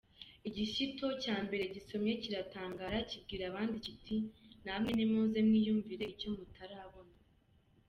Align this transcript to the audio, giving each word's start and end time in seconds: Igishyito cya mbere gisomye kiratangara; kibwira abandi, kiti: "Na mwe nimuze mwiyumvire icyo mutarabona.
Igishyito 0.47 1.07
cya 1.23 1.35
mbere 1.45 1.63
gisomye 1.73 2.11
kiratangara; 2.21 2.97
kibwira 3.09 3.43
abandi, 3.47 3.75
kiti: 3.85 4.17
"Na 4.65 4.73
mwe 4.79 4.91
nimuze 4.97 5.39
mwiyumvire 5.47 6.05
icyo 6.13 6.29
mutarabona. 6.35 7.15